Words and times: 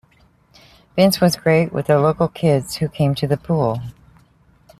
Vince 0.95 1.21
was 1.21 1.35
great 1.35 1.71
with 1.71 1.85
the 1.85 1.99
local 1.99 2.27
kids 2.27 2.77
who 2.77 2.89
came 2.89 3.13
to 3.13 3.27
the 3.27 3.37
pool. 3.37 3.79